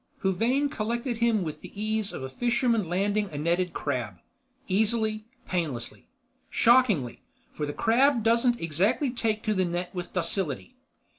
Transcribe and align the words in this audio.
Huvane 0.23 0.67
collected 0.67 1.17
him 1.17 1.43
with 1.43 1.61
the 1.61 1.79
ease 1.79 2.11
of 2.11 2.23
a 2.23 2.27
fisherman 2.27 2.89
landing 2.89 3.29
a 3.31 3.37
netted 3.37 3.71
crab. 3.71 4.17
Easily, 4.67 5.25
painlessly. 5.47 6.07
Shockingly, 6.49 7.21
for 7.51 7.67
the 7.67 7.71
crab 7.73 8.23
doesn't 8.23 8.59
exactly 8.59 9.11
take 9.11 9.43
to 9.43 9.53
the 9.53 9.63
net 9.63 9.93
with 9.93 10.11
docility. 10.13 10.75